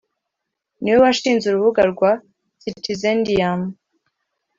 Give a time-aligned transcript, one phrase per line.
[0.79, 2.11] ni nawe washinze urubuga rwa
[2.61, 3.61] Citizendium